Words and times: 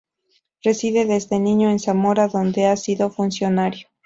Reside 0.63 1.05
desde 1.05 1.37
niño 1.37 1.69
en 1.69 1.77
Zamora, 1.77 2.27
donde 2.27 2.65
ha 2.65 2.75
sido 2.75 3.11
funcionario. 3.11 3.87